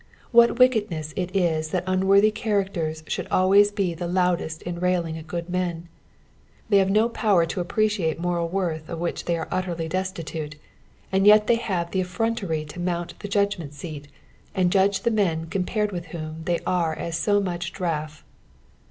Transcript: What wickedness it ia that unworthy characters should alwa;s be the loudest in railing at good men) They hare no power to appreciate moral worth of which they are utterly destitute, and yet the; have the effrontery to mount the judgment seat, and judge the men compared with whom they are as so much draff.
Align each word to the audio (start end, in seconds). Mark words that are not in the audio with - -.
What 0.31 0.57
wickedness 0.57 1.13
it 1.15 1.35
ia 1.35 1.61
that 1.61 1.83
unworthy 1.85 2.31
characters 2.31 3.03
should 3.05 3.27
alwa;s 3.29 3.69
be 3.69 3.93
the 3.93 4.07
loudest 4.07 4.63
in 4.63 4.79
railing 4.79 5.15
at 5.15 5.27
good 5.27 5.47
men) 5.47 5.89
They 6.69 6.77
hare 6.79 6.89
no 6.89 7.07
power 7.07 7.45
to 7.45 7.59
appreciate 7.59 8.19
moral 8.19 8.49
worth 8.49 8.89
of 8.89 8.97
which 8.97 9.25
they 9.25 9.37
are 9.37 9.47
utterly 9.51 9.87
destitute, 9.87 10.55
and 11.11 11.27
yet 11.27 11.45
the; 11.45 11.53
have 11.57 11.91
the 11.91 12.01
effrontery 12.01 12.65
to 12.65 12.79
mount 12.79 13.13
the 13.19 13.27
judgment 13.27 13.73
seat, 13.75 14.07
and 14.55 14.71
judge 14.71 15.01
the 15.01 15.11
men 15.11 15.45
compared 15.45 15.91
with 15.91 16.07
whom 16.07 16.45
they 16.45 16.57
are 16.65 16.95
as 16.95 17.15
so 17.15 17.39
much 17.39 17.71
draff. 17.71 18.23